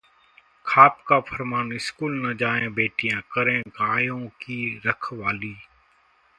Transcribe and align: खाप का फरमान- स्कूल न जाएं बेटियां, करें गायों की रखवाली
खाप 0.65 1.03
का 1.07 1.19
फरमान- 1.19 1.77
स्कूल 1.79 2.15
न 2.25 2.35
जाएं 2.37 2.73
बेटियां, 2.73 3.21
करें 3.31 3.61
गायों 3.61 4.27
की 4.41 4.81
रखवाली 4.85 5.55